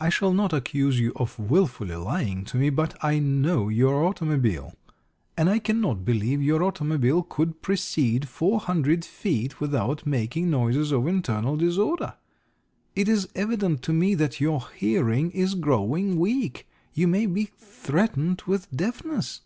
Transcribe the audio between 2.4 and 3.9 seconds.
to me, but I know